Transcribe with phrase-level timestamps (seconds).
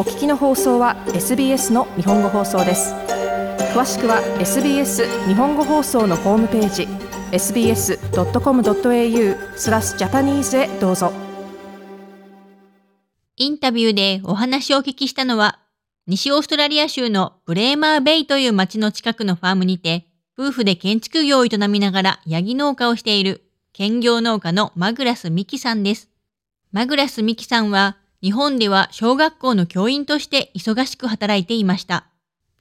[0.00, 2.94] お聞きの放送は SBS の日本語放送です
[3.74, 6.88] 詳しくは SBS 日本語放送のホームページ
[7.36, 7.98] sbs.com.au
[9.58, 11.12] スラスジャパニーズへどうぞ
[13.36, 15.58] インタビューでお話をお聞きしたのは
[16.06, 23.44] 西オーストラリア州のブレーマーベイという町の近くのファームにて夫婦で建築業を営みながらヤギ農家をしている
[23.74, 26.08] 兼業農家のマグラスミキさんです。
[26.72, 32.06] マグラスミキさんは日本では小学校の教員として忙しく働いていました。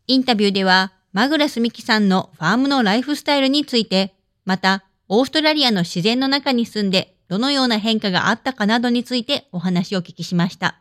[0.07, 10.79] インタビューでは、マグラスミキさんのファームのライフスタイルについて、また、オーストラリアの自然の中に住んで、どのような変化があったかなどについてお話をお聞きしました。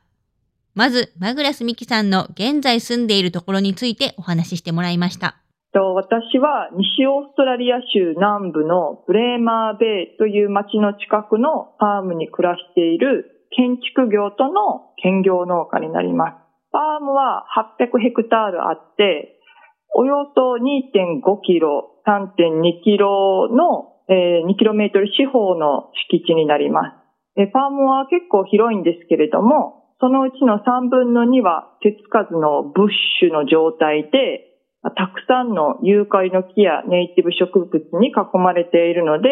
[0.75, 5.37] まず、マグラスミキさんの現在住んでいるところについてお話ししてもらいました。
[5.75, 16.35] 私は西オーストラリア州南部のブレーマーベイという町の近くのファームに暮らしている建築業との兼業農家になります。
[16.71, 17.45] ファームは
[17.81, 19.41] 800ヘクタールあって、
[19.95, 27.09] およそ2.5キロ、3.2キロの、えー、2キロメートル四方の敷地になります。
[27.37, 32.89] ファームは結構広いんですけれども、そのうちの3分の2は手つかずのブッ
[33.21, 34.47] シュの状態で、
[34.83, 39.29] たくさんのユーカリの木やネイティブ植物に囲まれているので、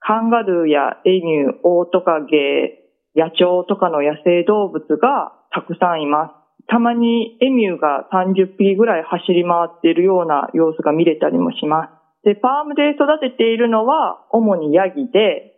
[0.00, 2.85] カンガルーやエミュー、オオトカゲ、
[3.16, 6.46] 野鳥とかの野生動物がたくさんいます。
[6.68, 11.88] たまにエミューが30匹ぐらい走り回っているような様子が見れたりもしま
[12.22, 12.24] す。
[12.24, 15.54] で、パームで育てているのは主にヤギで、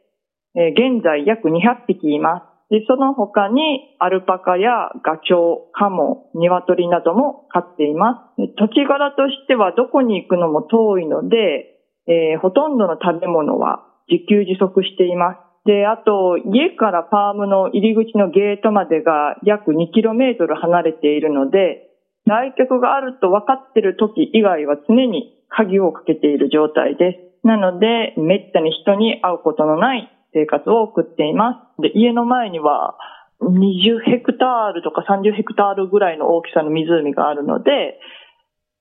[0.55, 2.71] え現在約200匹います。
[2.71, 8.43] で、その他にアルパカやガチョウ、カモ、ニワトリなども飼っています。
[8.59, 15.48] 土地柄としてはどこに行くのも遠いので、えー、ほとんどの食べ物は自給自足しています。
[15.69, 21.91] で、あと、家からファームの入り口のゲートまでが約 2km 離れているので、
[22.25, 27.47] 来客があると分かっている時以外は常に鍵をかけている状態です。
[27.47, 31.83] なので、めったに人に会うことのない生活を送っています。
[31.83, 32.97] で、家の前には
[33.43, 38.01] 20ヘクタールとか30ヘクタールぐらいの大きさの湖があるので、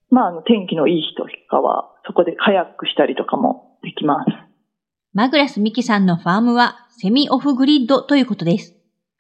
[0.10, 4.47] まあ、あの、天気のいい日とかは、そこでカヤックしたりとかもできます。
[5.18, 8.76] マグラスミキさんのファームはセミオフグリッドということです。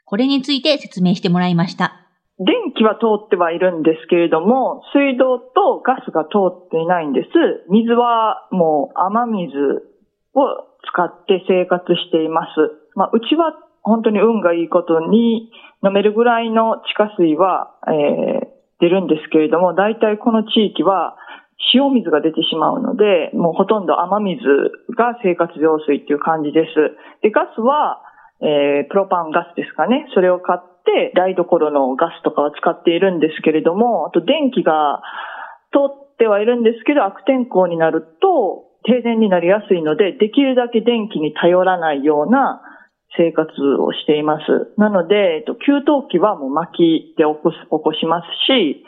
[0.05, 2.05] これについて説明してもらいました。
[2.37, 7.27] 電気は通ってはいるんですけれども、水道とガスが通っていないんです。
[7.71, 9.57] 水はもう雨水
[10.35, 10.45] を
[10.85, 12.93] 使って生活しています。
[12.93, 15.49] まあ、うちは本当に運がいいことに
[15.83, 18.47] 飲めるぐらいの地下水は、えー、
[18.81, 21.17] 出るんですけれども、大体この地域は
[21.73, 24.43] 塩水が出てしまうので、もうほとんど雨水
[24.95, 26.95] が生活用水っていう感じです。
[27.21, 28.01] で、ガスは、
[28.41, 30.07] えー、プロパンガスですかね。
[30.13, 35.01] それを買って、台所のガスとかは使っているんですけれども、あと電気が
[35.73, 42.61] 通ってはいるんですけど、悪天候になると停電になりやすいので、できるだけ電気に頼らないような
[43.17, 44.73] 生活をしています。
[44.77, 48.85] なので、えっと、給湯器はもう薪で起こす起こしますし、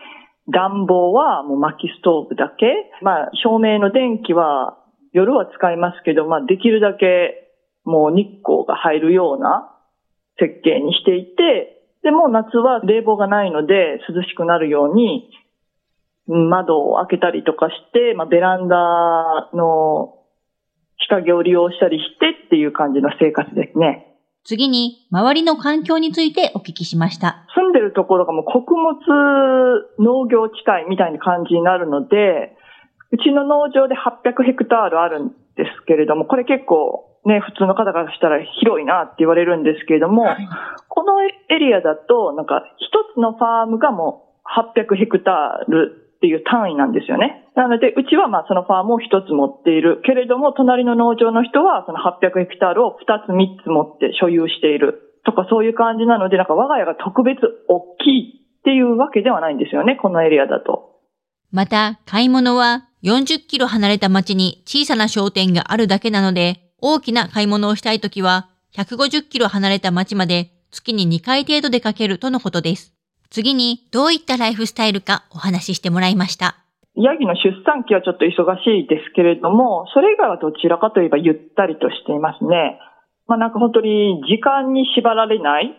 [0.51, 2.91] 暖房はもう薪ストーブだけ。
[3.01, 4.77] まあ、照明の電気は
[5.13, 7.49] 夜は使いますけど、まあ、できるだけ
[7.83, 9.75] もう日光が入るような
[10.39, 15.29] 設計にしていて、でも夏は冷房がないので涼しくなるように
[16.27, 18.75] 窓を開けたりとかして、まあ、ベランダ
[19.53, 20.15] の
[20.97, 24.08] 日陰を利用したりしてっていう感じの生活ですね。
[24.49, 27.45] 次に、周りの環境についてお聞きしました。
[27.53, 28.97] 住んでるところがもう穀物
[29.99, 32.57] 農業地帯みたいな感じになるので、
[33.11, 40.49] うちの農場で800ヘクタールあるんですけれども、これ結構ね、普通の方からしたら広いなって言われるんですけれども、はい、
[40.87, 41.29] このエ
[41.59, 47.47] リアだと、なんか一つのファームがもう800ヘクタールっていう単位なんですよね。
[47.55, 50.01] なので、うちはまあそのファームを一つ持っている。
[50.05, 55.15] けれども、隣の農場の人はその800ヘクタールを二つ三つ持って所有している。
[55.25, 57.39] とかそういう感じなので、なんか我が家が特別
[57.69, 60.99] 大きいっていうわけではないんですよね、このエリアだと。
[61.51, 72.98] また、買い物は40キロ離れた町に小さな商店があるだけなので、大きな買い物をしたいときは、150キロ離れた町まで月に2回程度出かけるとのことです。
[73.29, 76.57] 次にどういったライフスタイルかお話ししてもらいました。
[76.95, 82.79] ヤギの出産期はちょっと忙しいですけれども、それ以外はどちらかといえばゆったりとしていますね。
[83.27, 85.77] まあなんか本当に時間に縛られない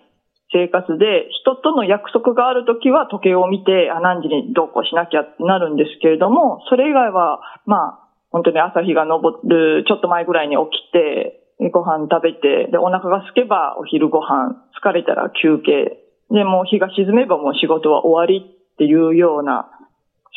[0.52, 11.42] 生活で、人との約束があるときは時計を見て、あ、何時にどうこうしなきゃってなるんですけれども、それ以外は、まあ、本当に朝日が昇るちょっと前ぐらいに起きて、
[11.72, 19.70] ご飯食べて、で、お腹が空けばお昼ご飯、疲れたら休憩で、もう日が沈めばもう仕事は終わりっていうような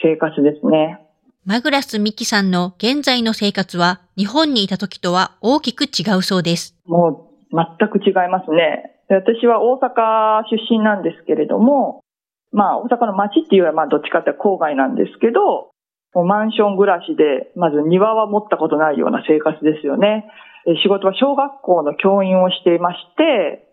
[0.01, 0.99] 生活ですね。
[1.45, 6.75] マグラス・ミキさんの現在の生活は日本にいた時とは大きく違うそうです。
[6.85, 8.93] もう全く違いますね。
[9.09, 12.01] で私は大阪出身なんですけれども、
[12.51, 15.71] まあ大阪の街っていうよりはまあどっちかって郊外なんですけど、
[16.13, 20.25] もうマンション暮らしで、まず庭は持ったことないような生活ですよね。
[20.65, 23.72] え仕事は小学校の教員をしていまして、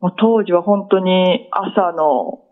[0.00, 2.44] もう当時は本当に朝の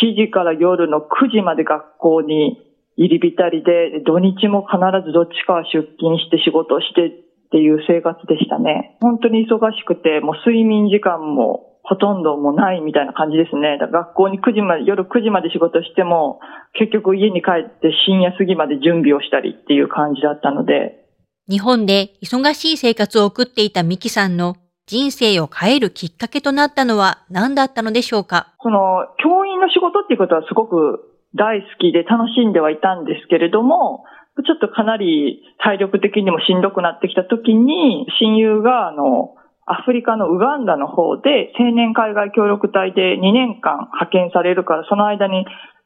[0.00, 2.58] 7時から夜の9時まで学校に
[2.96, 7.10] 入り浸りで、土日も必ずどっちかは出勤して仕事をしてっ
[7.50, 8.96] ていう生活でしたね。
[9.00, 13.78] 本当に忙しくて、もう睡眠時間もほとんどもうないみたいな感じですね。
[13.80, 16.40] 学校に9時まで、夜9時まで仕事しても、
[16.74, 21.06] 結局家に帰って深夜過ぎまで準備をしたりっていう感じだったので、
[21.48, 24.56] 日本で忙しい生活を送っていたミキさんの
[24.88, 28.54] 人生を変えるきっかけとなったのは何だったのでしょうか？
[28.62, 34.04] その、教員の仕事っていうことはすごく大好きで楽しんではいたんですけれども、
[34.46, 39.34] ちょっとかなり体力的にもしんどくなってきた時に、親友があの、
[39.66, 45.44] アフリカのウガンダの方で青年海外協力隊で2年間派遣されるから、その間に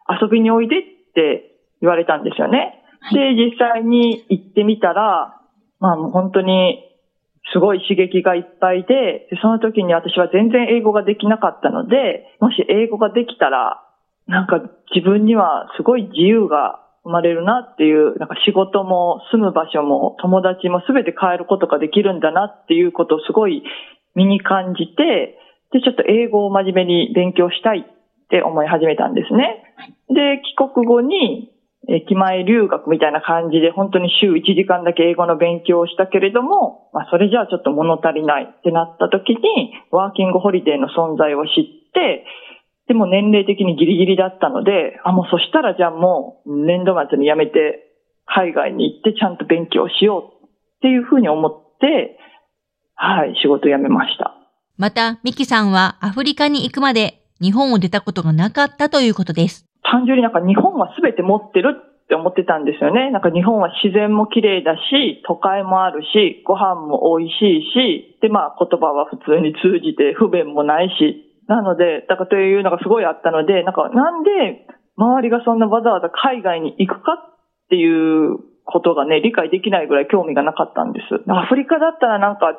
[0.08, 0.82] 遊びにおいでっ
[1.14, 2.78] て言われたんですよね。
[3.12, 5.40] で、実際に行ってみたら、
[5.80, 6.78] まあもう本当に
[7.52, 13.82] すごい刺激がいっぱいで、その時に私は全然英語ができなかったので、もし英語ができたら、
[14.26, 14.62] なんか
[14.94, 23.64] 自分にはすごい自由が生まれるなっていう、なんか仕事も住む場所も友達も全て変えることができるんだなっていうことをすごい
[24.14, 25.38] 身に感じて、
[25.72, 29.64] で、ちょっと英語を真面目に勉強したいって思い始めたんですね。
[30.08, 31.51] で、帰国後に、
[31.88, 42.24] 駅前留学みたいな感じで、本当に週1時間だけ英語の勉強をしたけれども、まあそれじゃあちょっと物足りないってなった時に、ワーキングホリデーの存在を知って、
[42.86, 47.88] でも年齢的にギリギリだったので、あ、もうそしたらじゃあもう年度末に辞めて、
[48.26, 50.48] 海外に行ってちゃんと勉強しようっ
[50.82, 52.18] ていうふうに思って、
[52.94, 54.34] はい、仕事辞めました。
[54.78, 59.71] また、ミキさんはアフリカに行くまで日本を出たことがなかったということです。
[59.92, 63.12] 単純になんか日本は全て持ってるって思ってたんですよね。
[63.12, 74.64] なんか日本は自然も綺麗だし、都会もあるし、ご飯も美味しいし、でまあ言葉は普通に通じて不便もないし、なので、だからというのがすごいあったので、なんかなんで
[74.96, 81.30] 周りがそんなわざわざ海外に行くかっていうことがね、理解できないぐらい興味がなかったんです。
[81.30, 82.56] アフリカだったらなんか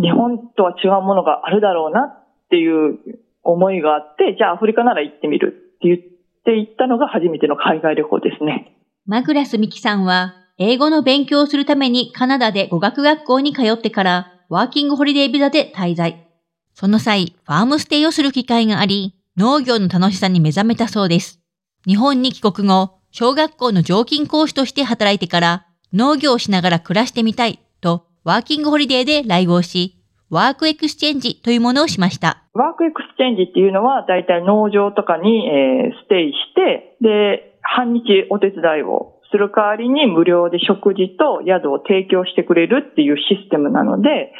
[0.00, 2.98] 日本とは違うものがあるだろうなっていう
[3.42, 6.11] 思いがあって、じゃあアフリカなら行ってみるって言って
[6.42, 8.76] って行ったのが初めての海外旅行ですね。
[9.06, 16.28] マグラス・ミキさんは英語の勉強をするためにカナダで語学学校に通ってからワーキングホリデービザで滞在。
[16.74, 21.40] その際、ファームステイをする機会があり、農業の楽しさに目覚めたそうです。
[21.86, 30.01] 日本に帰国後、小学校の常勤講師として働いてから、農業をしながら暮らしてみたいと、ワーキングホリデーで来豪し、
[30.32, 32.42] ワークエクスチェンジというものをしました。
[32.54, 44.32] ワークエクスチェンジっていうのは、だいたい農場とかに、えーステイして、で、半日お手伝いをする代わりに無料で食事と宿を提供してくれるっていうシステムなので、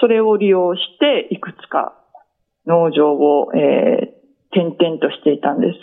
[0.00, 1.96] それを利用して、いくつか
[2.66, 4.18] 農場を、えー
[4.50, 5.76] 転々としていたんです。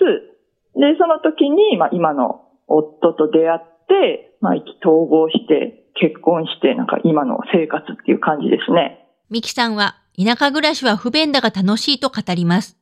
[0.73, 9.04] で、その時に、まあ、今の夫と出会って、まあ、意気投合して、結婚して、なんか今の生活っていう感じですね。
[9.35, 12.77] ミキさんは田舎暮らしは不便だが楽しいと語ります。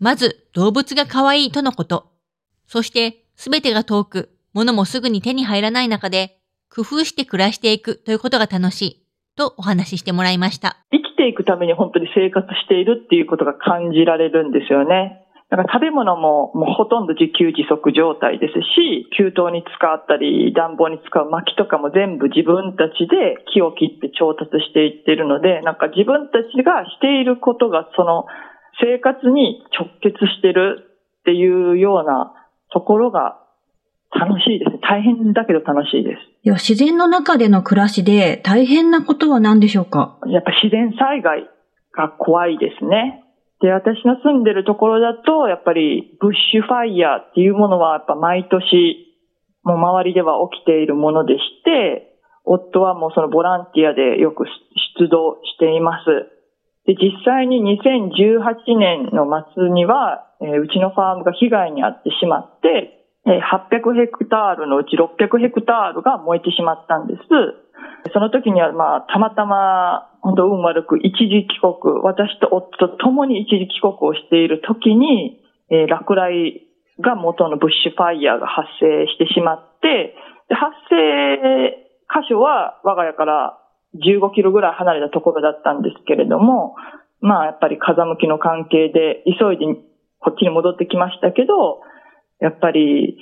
[0.00, 2.10] まず動物が可愛いとのこと。
[2.66, 10.78] そしてすべてが遠く、物もすぐに手に入らない中で工夫して暮らしていくということが楽しいとお話ししてもらいました。
[10.90, 15.23] 生きていくために本当に生活しているっていうことが感じられるんですよね。
[15.54, 28.26] だから食べ物ももうほとんど自給自足状態ですし、給湯に使ったり暖房に使う薪とかも全部自分たちで木を切って調達していってるので、なんか自分たちがしていることがその
[28.82, 32.34] 生活に直結してるっていうような
[32.72, 33.38] ところが
[34.10, 34.72] 楽しいです。
[34.82, 36.20] 大変だけど楽しいです。
[36.42, 40.18] では自然の中での暮らしで大変なことは何でしょうか？
[40.26, 41.48] やっぱ自然災害
[41.92, 43.23] が怖いですね。
[43.64, 49.08] で、私の住んでるところだと、やっぱりブッシュファイヤーっていうものはやっぱ毎年、
[49.64, 52.12] もう周りでは起きているものでして、
[52.44, 54.44] 夫はもうそのボランティアでよく
[55.00, 56.28] 出動しています。
[56.84, 59.24] で、実際に2018年の
[59.56, 67.20] 末には、えーうちのファームが被害に遭ってしまって、えー800ヘクタールのうち600ヘクタールが燃えてしまったんです。
[68.12, 75.38] その時には、まあ、たまたま本当運悪く一時帰国、私と夫と共に一時帰国をしている時に、
[75.68, 76.66] えー、落雷
[76.98, 80.16] が元のブッシュファイヤーが発生してしまって、
[80.48, 81.76] で発生
[82.08, 83.58] 箇所は我が家から
[84.00, 86.74] 15キロぐらい離れたところだったんですけれども、
[87.20, 89.66] まあやっぱり風向きの関係で急いで
[90.20, 91.82] こっちに戻ってきましたけど、
[92.40, 93.18] やっぱり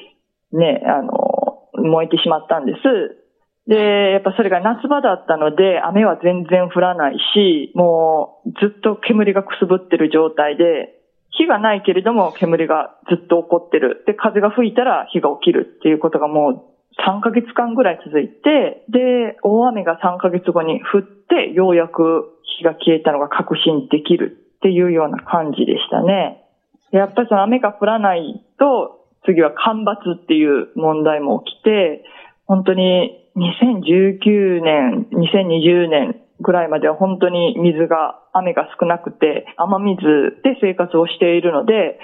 [0.53, 3.22] ね、あの、燃えてしまったんです。
[3.67, 10.99] で、やっぱそれが夏場だったので、雨は全然降らないし、もうずっと煙がくすぶってる状態で、
[11.31, 14.03] 火がないけれども煙がずっと起こってる。
[14.07, 16.73] で、風が吹いたら火が起きるっていうことがもう
[17.07, 26.45] 3ヶ月間ぐらい続いて、で、大雨が3ヶ月後に降って、ようやく火が消えたのが確信できるっていうような感じでしたね。
[26.91, 32.05] やっぱりその雨が降らないと、次は干ばつっていう問題も起きて、
[32.47, 41.99] 本当に2019年、2020年ぐらいまでは本当に水が、雨が少なくて、雨水で生活をしているので、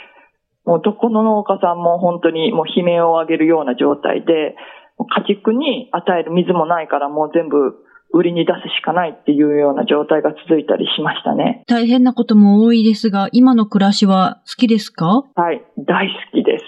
[0.64, 4.54] もうどこの農家さんも本当にもう悲鳴を上げるような状態で、
[5.26, 7.76] 家畜に与える水もないからもう全部
[8.12, 11.62] 売りに出すしかないっていうような状態が続いたりしましたね。
[11.68, 15.23] 大変なことも多いですが、今の暮らしは好きですか？
[15.35, 16.64] はい、大好きです。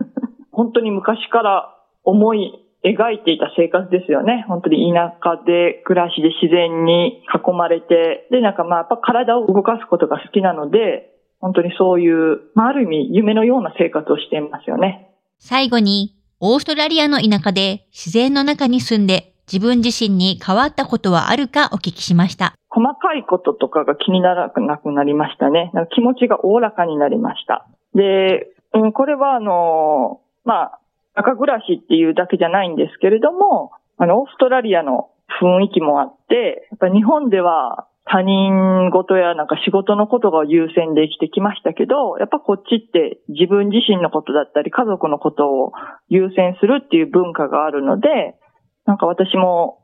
[0.52, 4.44] 本当に昔から思い描いていた生活ですよね。
[4.46, 15.10] 本当に田舎で暮らしで自然に囲まれて、で、なんかまあやっぱ体を動かすことが好きなので、本当にそういう、まあある意味夢のような生活をしていますよね。
[15.38, 22.54] 最後に、オーストラリアの田舎で自然の中に住んで自分自身に変わったことはあるかお聞きしました。
[22.68, 25.72] 細かいこととかが気にならなくなりましたね。
[25.94, 27.66] 気持ちがおおらかになりました。
[27.94, 30.80] で、うん、これはあの、まあ、
[31.16, 45.72] 赤暮らしっていうだけじゃないんですけれども、あの、オーストラリアの雰囲気もあって、やっぱ日本では他人事やなんか仕事のことが優先で生きてきましたけど、やっぱこっちって自分自身のことだったり家族のことを
[46.08, 48.36] 優先するっていう文化があるので、
[48.84, 49.82] なんか私も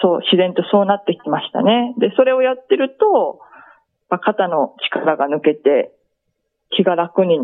[0.00, 1.94] そう自然とそうなってきましたね。
[1.98, 3.40] で、それをやってると、
[4.18, 5.92] 肩の力が抜けて
[6.70, 7.38] 気が楽に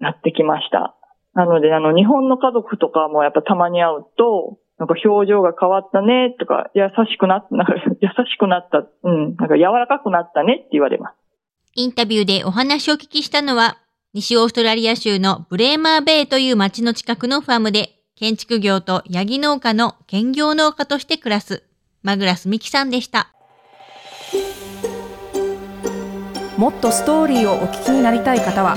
[0.00, 0.96] なってきました。
[1.34, 11.14] なので、あの、日本の家族とかもやっぱたまに会うと、なんか表情が変わったねとか、優しくなった、なんか 優しくなった、うん、なんか柔らかくなったねって言われます。
[11.76, 13.76] インタビューでお話をお聞きしたのは、
[14.12, 21.62] 西オーストラリア州のブレーマーベイという町の近くのファームで、建築業とヤギ農家の兼業農家として暮らす、
[22.02, 23.28] マグラスミキさんでした。
[26.56, 28.76] もっとストーリーをお聞きになりたい方は、